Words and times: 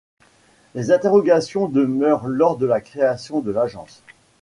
Les 0.73 0.91
interrogations 0.91 1.67
demeurent 1.67 2.25
lors 2.25 2.57
de 2.57 2.65
la 2.65 2.81
création 2.81 3.39
de 3.41 3.51
l'Agence. 3.51 4.01